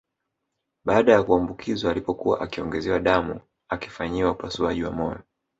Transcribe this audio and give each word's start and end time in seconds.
Baada 0.85 1.11
ya 1.11 1.23
kuambukizwa 1.23 1.91
alipokuwa 1.91 2.41
akiongezewa 2.41 2.99
damu 2.99 3.39
akifanyiwa 3.69 4.31
upasuaji 4.31 4.83
wa 4.83 4.91
moyo 4.91 5.19